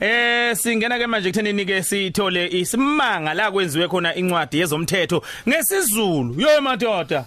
[0.00, 6.40] Eh singena ke manje kuthenini ke sithole isimanga la kwenziwe khona incwadi yezomthetho ngesizulu.
[6.40, 7.24] Yo madoda.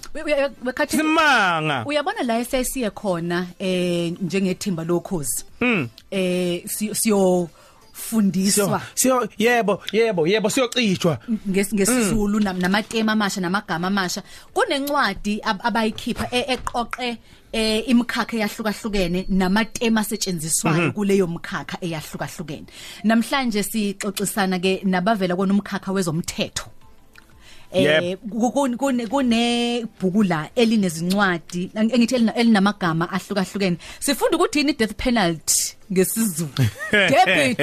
[0.88, 1.84] Simanga.
[1.86, 5.46] Uyabona la esesiye khona eh njengethimba lokhozi?
[5.62, 7.50] Mm eh siyo
[8.00, 14.22] fundiswa siyo yebo yebo yebo siyocijwa nges- ngesizulu nam- namatema amasha namagama amasha
[14.54, 17.18] kunencwadi ab- abayikhipha e- eqoqe
[17.52, 22.66] eh imikhakha eyahlukahlukene namatema asetshenziswayo kuleyo mkhakha eyahlukahlukene.
[23.04, 26.66] Namhlanje sixoxisana ke nabavela kona umkhakha wezomthetho.
[27.74, 28.18] Eh
[28.78, 33.78] kune kune bhuku la elinezincwadi engithi elina- elinamagama ahlukahlukene.
[34.00, 35.74] Sifunda ukuthi ini death penalty?
[35.94, 36.50] Ngesizulu
[36.92, 37.58] debit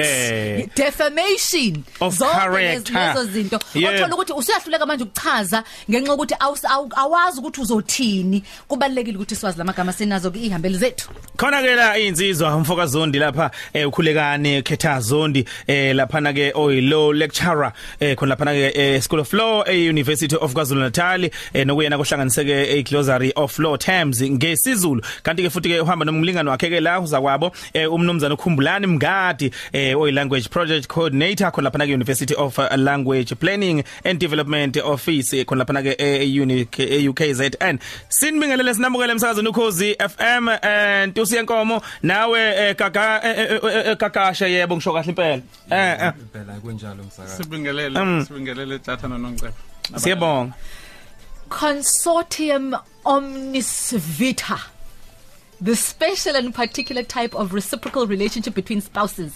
[0.75, 1.83] defamation.
[2.01, 2.93] Of zonke lezi- character.
[2.93, 3.59] lezo zinto.
[3.75, 3.93] Yep.
[3.95, 8.43] othola ukuthi usuyahluleka manje ukuchaza ngenxa ukuthi awus- awu- awazi ukuthi uzothini.
[8.67, 11.09] Kubalekile ukuthi siwazi lamagama sinazo ke ihambeli zethu.
[11.37, 16.51] Khona ke la insizwa umfoka zondi lapha eh, ukhulekani khetha zondi eh lapha na ke
[16.55, 20.79] oyilo lecturer eh khona lapha na ke eh, School of Law e University of KwaZulu
[20.79, 25.01] Natal eh nokuyena kohlanganiseke e glossary of law terms ngesizulu.
[25.23, 27.87] Kanti ke futhi ke uhamba nomlingani wakhe ke la uzakwabo eh,
[28.17, 32.75] umnumzana ukhumbulani mngadi eh oyi language project coordinator khona lapha na ke University of uh,
[32.77, 39.49] Language Planning and Development Office eh, khona lapha na ke e UKZN sinibingelele sinamukele emsakazweni
[39.49, 45.41] ukhozi FM and usiyenkomo nawe eh, gaga eh, eh, eh, gagasha yebo ngisho kahle impela.
[45.69, 46.13] Eh eh.
[46.19, 47.43] Impela kunjalo msakazi.
[47.43, 49.53] Sibingelele sibingelele tjatha nonongcebo
[49.95, 50.53] siyabonga.
[51.49, 52.73] Consortium
[53.05, 54.59] omnis vita
[55.59, 59.33] the special and particular type of reciprocal relationship between spouses.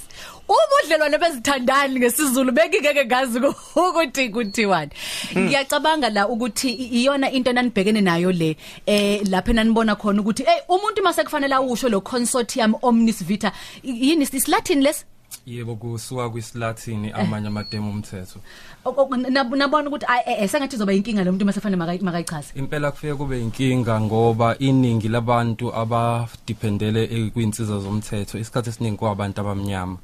[0.49, 3.39] Ubudlelwane bezithandani ngesizulu bekingeke ngazi
[3.75, 4.91] ukuthi kuthiwani.
[5.37, 11.03] Ngiyacabanga la ukuthi iyona into nanibhekene nayo le eh lapha nanibona khona ukuthi hey umuntu
[11.03, 13.51] mase kufanele awusho lo consortium omnis vita
[13.83, 15.05] yini is Latin les
[15.45, 18.39] yebo kusuka kwisilathini amanye amatemu omthetho.
[18.85, 22.03] O- o- nab- nabona ukuthi eh, eh, sengathi zoba inkinga lo muntu mase fanele makayi-
[22.03, 22.53] makayichaze.
[22.55, 29.97] Impela kufike kube inkinga ngoba iningi labantu abadependele kwinsiza zomthetho isikhathi esiningi kwabantu abamnyama.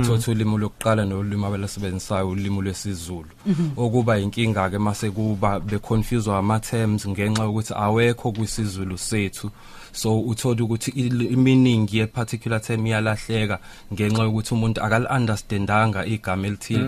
[0.00, 3.28] Uthotha ulimi lokuqala nolimi abalasebenzisayo ulimi lwesizulu.
[3.76, 9.50] Okuba inkinga ke mase kuba beconfuse ama terms ngenxa yokuthi awekho kwisizulu sethu.
[9.92, 13.58] So uthola ukuthi iminingi ye particular term iyalahleka
[13.92, 16.84] ngenxa yokuthi umuntu akali understandanga igama elithile.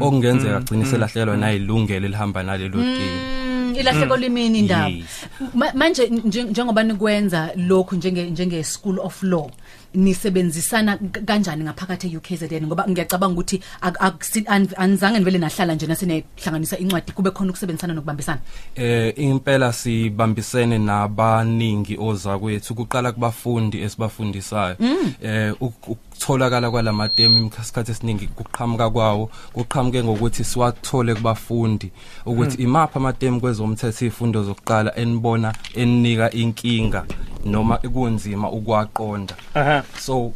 [0.00, 3.42] Okungenzeka agcine selahlekelwa nayilungelo elihamba nalelo ding
[3.72, 4.88] Mm, ilahleko limini indaba.
[4.88, 5.04] Yes.
[5.54, 9.50] Ma- manje nje- njengoba nikwenza lokhu njenge njenge school of law
[9.94, 15.86] nisebenzisana k- kanjani ngaphakathi eUKZN ngoba ngiyacabanga ukuthi ak- akusi- an- anizange nivele nahlala nje
[15.86, 18.40] nasenehlanganisa incwadi kube khona ukusebenzisana nokubambisana?
[18.76, 24.76] Eh impela sibambisene nabaningi oza kwethu kuqala kubafundi esibafundisayo.
[25.22, 31.90] Eh uk- ukutholakala kwalamatemu isikhathi esiningi kuqhamuka kwawo kuqhamuke ngokuthi siwathole kubafundi
[32.26, 37.04] ukuthi imapha amatemu kwezomthetho izifundo zokuqala enibona enika inkinga.
[37.44, 39.34] Noma kunzima ukwaqonda
[39.98, 40.34] So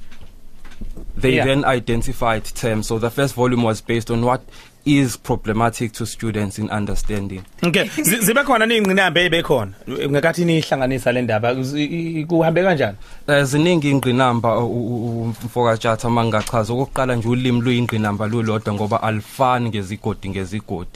[1.17, 1.45] they yeah.
[1.47, 2.87] then identified terms.
[2.87, 4.43] So the first volume was based on what
[4.87, 7.43] is problematic to students in understanding.
[7.63, 9.73] okay zi- zibe khona ningqinambe ebekhona
[10.11, 11.85] ngakathi nihlanganisa le ndaba zi-
[12.21, 12.97] i- kuhambe kanjani?
[13.29, 19.03] Eh ziningi ingqinamba u- u- u- mfoka Tjatha mangachaza okokuqala nje ulimi luyingqinamba lulodwa ngoba
[19.03, 20.91] alifani ngezigodi ngezigodi.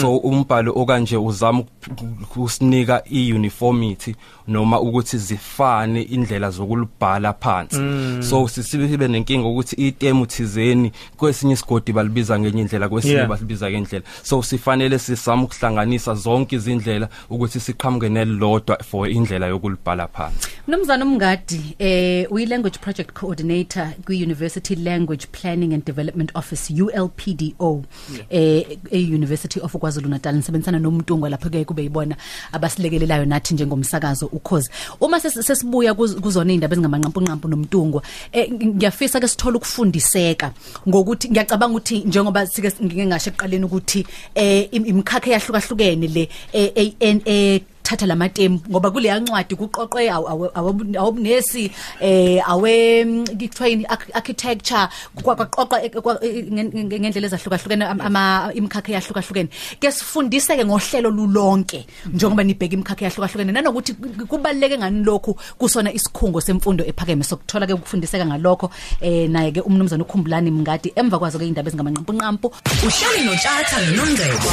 [0.00, 4.14] So umbhalo okanje uzama uk- ukusinika iuniformity
[4.48, 7.76] noma ukuthi zifane indlela zokulibhala phansi.
[8.22, 13.42] So sisibe nenkinga ukuthi itemu thizeni kwesinye isigodi balibiza ngenye indlela kwesinye Yeah.
[13.42, 14.04] basibiza ngendlela.
[14.22, 20.48] So sifanele sizama ukuhlanganisa zonke izindlela ukuthi siqhamuke nelodwa for indlela yokulibhala phansi.
[20.68, 27.84] Mnumzana umngadi eh uyi language project coordinator kwi University Language Planning and Development Office ULPDO
[28.30, 32.16] eh e University of KwaZulu Natal nisebenzisana nomntungwa lapha ke kube yibona
[32.52, 34.70] abasilekelelayo nathi njengomsakazo ukhozi.
[35.00, 40.52] Uma ses- sesibuya kuz- kuzona indaba ezingamanqampu nqampu nomntungwa eh ng- ngiyafisa ke sithola ukufundiseka
[40.88, 44.04] ngokuthi ngiyacabanga ukuthi njengoba sike ngike ngasho ekuqaleni ukuthi
[44.34, 51.70] eh im- imikhakha eyahlukahlukene le eh thatha lamatemu ngoba kule yancwadi kuqoqwe awubunesi
[52.00, 54.88] eh awe mm, kuthiwa yini arch- architecture
[55.22, 59.48] kwaqoqa ngendlela ezahlukahlukene am- ama imikhakha eyahlukahlukene.
[59.80, 63.52] Ke sifundiseke ngohlelo lulonke njengoba nibheka imikhakha eyahlukahlukene.
[63.52, 65.36] Nanokuthi ku- kubaleke ngani lokhu?
[65.58, 67.24] Kusona isikhungo semfundo ephakeme.
[67.24, 68.70] Sokuthola ke ukufundiseka ngalokho
[69.00, 70.92] eh naye ke umnumzana ukhumbulani mngadi.
[70.96, 72.46] Emva kwazo ke indaba ezingamanqampu nqampu
[72.86, 74.48] uhleli notshatha nonongcebo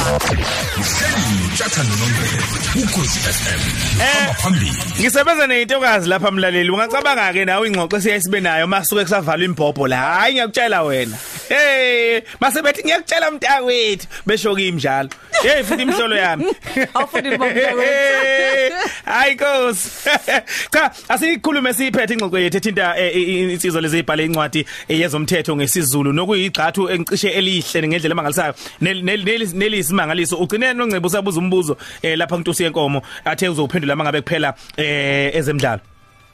[0.80, 2.44] uhleli notshatha nonongcebo
[2.82, 3.60] ukhozi FM
[3.98, 6.70] hamba phambili ngisebenza neintokazi lapha mlaleli.
[6.70, 9.96] Ungacabanga ke nawe ingxoxo esiyayisibe nayo masuke kusavalwa imbhobho la?
[9.96, 11.16] Hayi ngiyakutshela wena.
[11.54, 14.06] Hey mase bethi ngiyakutshela mntakwethu.
[14.26, 15.08] Besho kimjalo
[15.42, 16.44] hey futhi imhlolo yami.
[16.94, 18.76] Awufundi bomntakwethu.
[19.04, 19.78] hayi kos
[20.72, 23.16] cha asikhulume siphethe ingxoxo yethu ethinta eh,
[23.52, 26.12] insizwa lezi ibhale incwadi eh, yezomthetho ngesizulu.
[26.12, 28.54] Nokuyigxathu engishe elihle ngendlela emangalisayo.
[28.82, 30.36] Nel- nel- nel- nelisimangaliso.
[30.36, 35.80] Ugcine nongcebo usabuza umbuzo eh, lapha kuntusi yenkomo athe uzophendula mangabe kuphela ezemidlalo.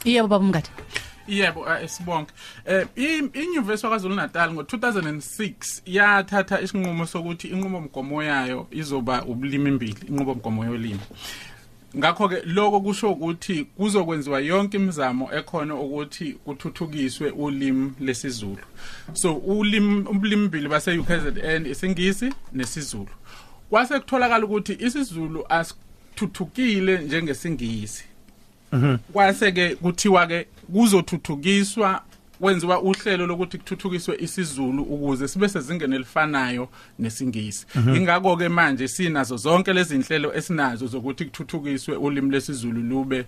[0.04, 0.69] Yebo baba Mngadi.
[1.28, 2.32] Yebo eh, sibonke
[2.67, 5.52] eh i- inyuvesi kwaZulu Natal ngo2006
[5.87, 11.00] yathatha isinqumo sokuthi inqubo mgomo yayo izoba ubulimi imbili inqubo mgomo yolimi.
[11.96, 18.58] Ngakho ke lokho kusho ukuthi kuzokwenziwa yonke imizamo ekhona ukuthi kuthuthukiswe ulimi lesizulu.
[19.12, 23.08] So ulimi ubulimi imbili base UKZN isingisi nesizulu.
[23.70, 28.05] Kwase kutholakala ukuthi isizulu asithuthukile njengesingisi.
[29.12, 32.02] Kwase ke kuthiwa ke kuzothuthukiswa
[32.40, 36.68] kwenziwa uhlelo lokuthi kuthuthukiswe isizulu ukuze sibe sezingeni elifanayo
[36.98, 37.66] nesingisi.
[37.96, 43.24] Ingakho ke manje sinazo zonke lezi zinhlelo esinazo zokuthi kuthuthukiswe ulimi lesizulu lube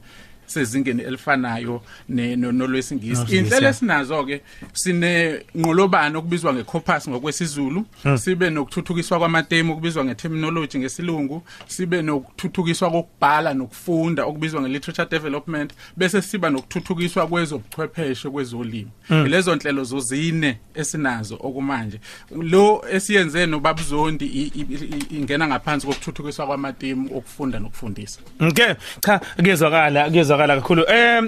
[0.49, 3.37] sezingeni elifanayo nolwesingisi.
[3.37, 4.41] Inhlelo esinazo ke
[4.73, 7.85] sine nqolobane okubizwa ngecorpus ngokwesizulu
[8.15, 16.51] sibe nokuthuthukiswa kwamatemu okubizwa ngeterminology ngesilungu sibe nokuthuthukiswa kokubhala nokufunda okubizwa ngeliterature development bese siba
[16.51, 22.01] nokuthuthukiswa kwezobuchwepheshe kwezolimi lezo nhlelo zozine esinazo okumanje.
[22.41, 24.53] Lo esiyenze nobabuzondi
[25.11, 28.21] ingena ngaphansi kokuthuthukiswa kwamatemu okufunda nokufundisa.
[28.41, 30.38] Okay cha kuyezwakala kuyezwakala.
[30.46, 30.85] Kakhulu.
[30.88, 31.23] Eh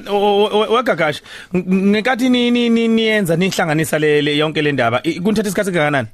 [0.71, 1.23] wegagashi
[1.57, 6.09] ngenkathi ni ni- ni- niyenza nihlanganisa le le- yonke le ndaba i- kunthatha isikhathi kangakanani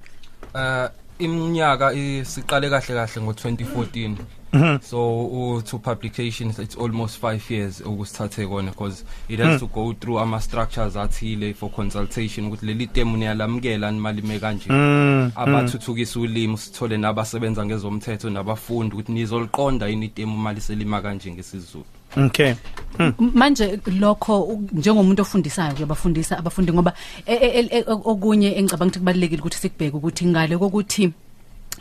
[0.55, 0.89] Eh
[1.19, 4.15] iminyaka isiqale kahle kahle ngo2014
[4.81, 9.93] so uh, to publications it's almost 5 years ukusithathe kona because it has to go
[9.93, 14.65] through ama structures athile for consultation ukuthi leli temu niyalamukela nimalime kanje.
[15.37, 21.85] Abathuthukisa ulimi sithole nabasebenza ngezomthetho nabafundi ukuthi nizoliqonda yini itemu mali selima kanje ngesizulu.
[22.17, 22.55] Okay.
[22.99, 26.93] M- manje lokho u- njengomuntu ofundisayo kuyabafundisa abafundi ngoba
[27.27, 31.13] e- e- e- okunye engicabanga ukuthi kubalekile ukuthi sikubheke ukuthi ngale kokuthi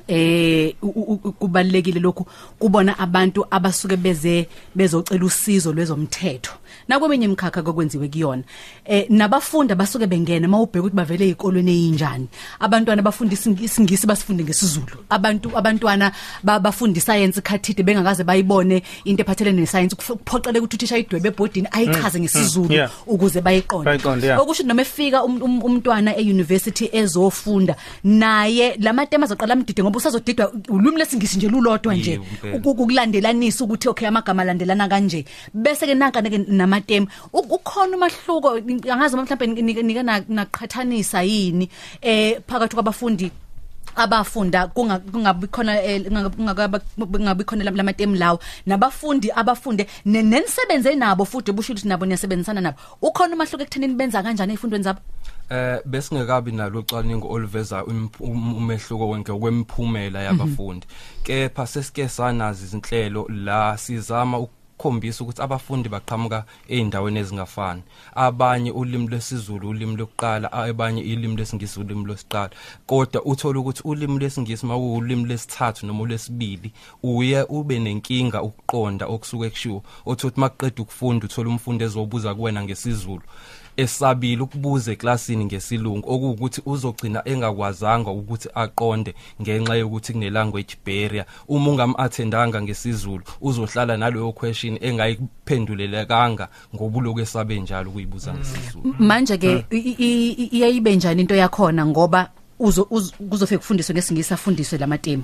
[0.07, 2.27] eh u- u- u- kubalekile lokhu
[2.60, 6.51] kubona abantu abasuke beze bezocela usizo lwezomthetho.
[6.88, 8.44] Nakweminye imkhakha kokwenziwe kuyona.
[8.86, 12.27] Eh nabafundi abasuke bengena mawubheka ukuthi bavele ezikolweni ezinjani
[12.60, 15.06] abantwana bafunda ising- isingisi basifunde ngesizulu.
[15.10, 16.12] Abantu abantwana
[16.44, 22.19] ba- bafunda science khathide bengakaze bayibone into ephathelene nescience kuphoqele ukuthi uthisha idwebe ebhodini ayichaze
[22.19, 22.92] ngesizulu yeah.
[23.07, 23.86] ukuze bayiqonde.
[23.86, 24.39] Bayiqonde, yeah.
[24.42, 30.98] okusho noma efika um- um- umntwana euniversity ezofunda naye lamatema azaqala amdide ngoba usazodidwa ulimi
[30.98, 32.12] lesingisi nje lulodwa nje.
[32.12, 32.56] Yebo, impela.
[32.57, 35.25] Uku- ukulandelanisa ukuthi okay amagama alandelana kanje.
[35.54, 36.21] Bese ke nanka
[36.65, 38.50] ke namatema U- ukhona umahluko
[38.91, 41.69] angazi mhlawumbe nike nike na- naqhathanisa yini
[42.01, 43.31] eh phakathi kwabafundi
[43.95, 48.39] abafunda kunga- kungabi khona eh, kunga- kungakaba- kungabi khona lam- lamatemu lawo.
[48.65, 52.77] Nabafundi abafunde ne- nenisebenze nabo futhi busho ukuthi nabo niyasebenzisana nabo.
[53.01, 55.00] Ukhona umahluko ekuthenini benza kanjani ezifundweni zabo?
[55.50, 60.85] Eh besingekabi nalo cwaningo oluveza imp- um- umehluko wonke kwemiphumela yabafundi.
[61.23, 64.39] Kepha sesike sanazi izinhlelo la sizama
[64.85, 67.81] ukukhombisa ukuthi abafundi baqhamuka eindaweni ezingafani.
[68.15, 72.49] Abanye ulimi lwesizulu ulimi lokuqala abanye ilimi lesingisi ulimi lwesiqala.
[72.87, 76.71] Kodwa uthola ukuthi ulimi lesingisi mawulimi lesithathu noma lesibili
[77.04, 79.83] uye ube nenkinga ukuqonda okusuke kushiwo.
[80.06, 83.23] Othothi maqedwe ukufunda uthola umfundi ezobuza kuwena ngesizulu.
[83.77, 91.25] Esabile ukubuza eklasini ngesilungu okuwukuthi uzogcina engakwazanga ukuthi aqonde ngenxa yokuthi kune language barrier.
[91.47, 98.95] Uma ungamattendanga ngesizulu uzohlala naleyo question engayiphendulelekanga ngobuloku esabe njalo ukuyibuza ngesizulu.
[98.99, 102.29] Manje ke i- i- i- iyayibe njani into yakhona ngoba
[102.59, 105.23] uzo uz- kuzofika kufundiswe ngesingisi afundiswe lamatemu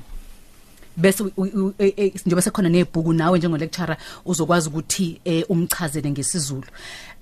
[0.97, 6.11] bese u- u- e- e- njengoba sekhona nebhuku nawe njengo lecturer uzokwazi ukuthi eh, umchazele
[6.11, 6.63] ngesizulu.
[6.63, 7.20] A- u- ku-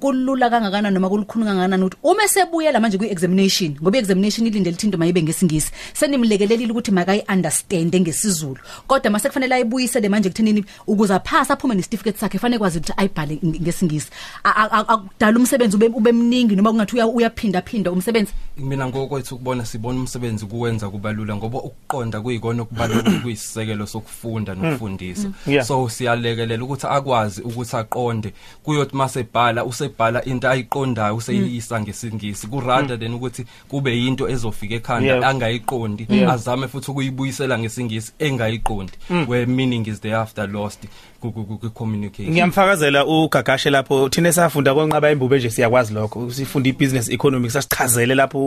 [0.00, 4.98] kulula kangakanani noma kulukhuni kangakanani ukuthi uma sebuyela manje kwi-examination ngoba i-examination ilinde lithi into
[4.98, 8.56] mayibe ngesingisi senimlekelelile ukuthi makayi-understande ngesizulu.
[8.86, 13.34] Kodwa mase kufanele ayibuyisele manje kuthenini ukuze aphasa aphume nesitifiketi sakhe fanele kwazi ukuthi ayibhale
[13.34, 14.08] ng- ngesingisi.
[14.44, 18.32] A- a- a- akudala umsebenzi ube ube mningi noma kungathi uya- uyaphinda phinda umsebenzi.
[18.58, 25.28] Mina ngokwethu ukubona sibona umsebenzi kuwenza kubalula ngoba ukuqonda kuyikona okubalula kuyisisekelo sokufunda nokufundisa.
[25.46, 25.66] Yeah.
[25.66, 32.46] so siyalekelela ukuthi akwazi ukuthi aqonde kuyothi masebhala usebhala into ayiqondayo useyisa ngesingisi.
[32.46, 35.28] Ku rather than ukuthi kube yinto ezofika ekhanda Yeah.
[35.28, 39.24] angayiqondi azame futhi ukuyibuyisela ngesingisi engayiqondi Mm.
[39.28, 40.80] where meaning is thereafter lost
[41.20, 42.32] ku- ku ku- ku communication.
[42.32, 46.30] Ngiyamfakazela ugagashe lapho thina safunda konqaba imbubo nje siyakwazi lokho.
[46.30, 48.38] Sifunda ibusiness economics sasichazele lapho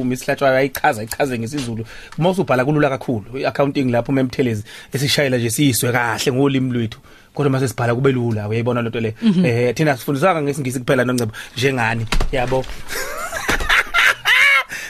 [0.00, 1.84] uMiss Hlatshwa ayichaza ichaze ngesizulu.
[2.18, 6.98] Uma usubhala kulula kakhulu iaccounting lapho memthelezi esishayela nje siyiswe kahle ngolimi lwethu.
[7.34, 9.14] Kodwa mase sibhala kube lula uyayibona lento le?
[9.44, 12.06] Eh thina sifundiswa ngesingisi kuphela noncebo njengani?
[12.32, 12.64] Yabo.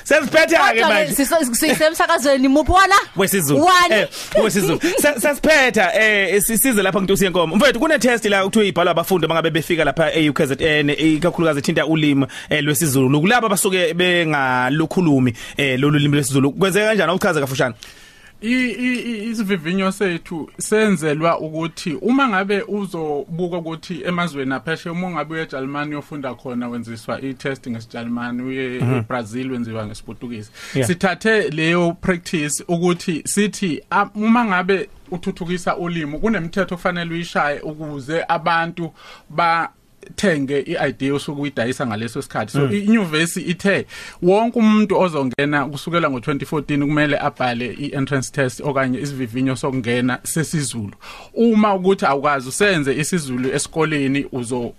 [0.04, 1.14] Sesiphethe ke manje.
[1.54, 2.94] sisemsakazweni muphi wona?
[3.16, 3.64] Wesizulu.
[3.64, 3.94] One.
[4.00, 4.08] eh
[4.44, 4.80] wesizulu.
[5.02, 9.50] Sa- sasiphetha eh sisize lapha ngintusi yenkomo mfethu kune test la kuthiwa ibhalwa abafundi bangabe
[9.50, 13.20] befika lapha eUKZN ikakhulukazi thinta ulimi eh, lwesizulu.
[13.20, 16.52] Kulabo abasuke bengalukhulumi eh lolu limi lwesizulu.
[16.52, 17.12] Kwenzeka kanjani?
[17.12, 17.74] Ukuchaza kafushane.
[17.74, 18.03] I- i- i-
[18.44, 26.34] isivivinyo sethu senzelwa ukuthi uma ngabe uzobuka ukuthi emazweni apheshe uma ngabe uye eJalimani uyofunda
[26.34, 30.88] khona wenziswa i-test ngesiJalimani uye eBrazil wenziwa ngesiPortuguese Yeah.
[30.88, 38.92] sithathe leyo practice ukuthi sithi ah, uma ngabe uthuthukisa ulimi kunemithetho ofanele uyishaye ukuze abantu
[39.30, 39.70] ba
[40.16, 42.52] thenge iidea osuke uyidayisa ngaleso sikhathi.
[42.52, 43.86] So inyuvesi ithe
[44.22, 50.94] wonke umuntu ozongena kusukela ngo2014 kumele abhale ientrance test okanye isivivinyo sokungena sesizulu.
[51.34, 54.74] Uma ukuthi awukazi usenze isizulu esikoleni uzo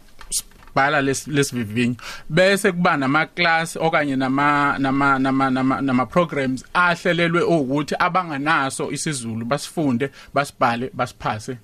[0.75, 1.95] bhala lesivivinyo.
[2.29, 10.09] Bese kuba nama class okanye nama nama nama nama, programs ahlelelwe ukuthi abanganaso isizulu basifunde
[10.33, 11.57] basibhale basiphase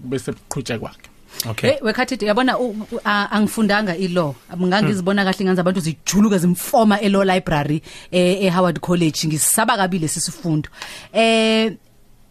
[0.00, 1.17] bese kuqhutshwa kwakhe.
[1.46, 1.70] Okay.
[1.70, 2.56] Hey wekhathi yabona
[3.04, 4.34] angifundanga ilaw.
[4.56, 9.28] Ngangizibona kahle nganza abantu zijuluka zimfoma elaw library e Howard College.
[9.28, 10.68] Ngisaba kabile sisifundo
[11.12, 11.72] eh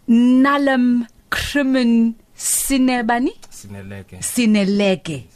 [0.08, 4.22] nalem crimin sinebani sineleke.
[4.22, 5.26] Sineleke.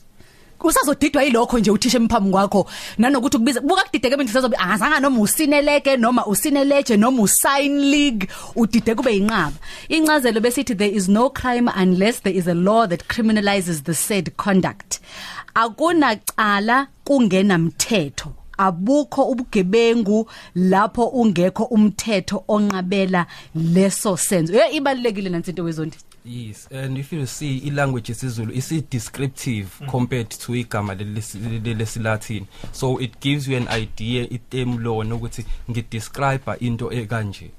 [0.68, 2.66] Usazodidwa yilokho nje uthisha emphambi kwakho.
[2.98, 8.94] Nanokuthi kubiza buka kudideke bendlu sazobe angazanga noma usineleke noma usineleje noma usign league udide
[8.94, 9.52] kube inqaba
[9.88, 14.36] incazelo besithi there is no crime unless there is a law that criminalizes the said
[14.36, 15.00] conduct.
[15.54, 18.41] Akunacala kungena mthetho.
[18.58, 26.98] Abukho ubugebengu lapho ungekho umthetho onqabela leso senzo ye ibalekile nansi into wezondi Yes, and
[26.98, 29.90] if you see i language isiZulu is it descriptive mm.
[29.90, 32.46] compared to igama lesi- lesilatin.
[32.72, 37.50] So it gives you an idea item lona ukuthi ngidescribe into ekanje.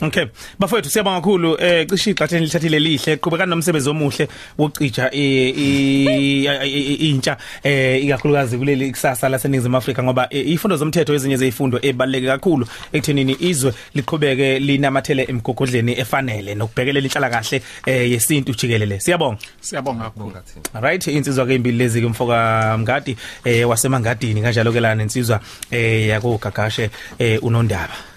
[0.00, 0.26] Okay.
[0.58, 3.16] Bafowethu siyabonga kakhulu eh cishe igxathe lithathile lihle.
[3.16, 4.28] Qhubeka nomsebenzi omuhle
[6.94, 12.26] i- intsha eh ikakhulukazi kuleli kusasa laseningizimu Afrika ngoba eh, ifundo zomthetho ezinye zezifundo ebaleke
[12.26, 19.00] kakhulu ekuthenini izwe liqhubeke linamathele emgogodleni efanele nokubhekelela inhlala kahle eh yesintu jikelele.
[19.00, 19.38] Siyabonga.
[19.60, 20.32] Siyabonga kakhulu.
[20.74, 24.42] Alright insizwa ke imbili lezi ke mfoka Mngadi eh wasemaNgadini.
[24.42, 28.11] Kanjalo ke la nensizwa eh yako Gagashe eh unondaba.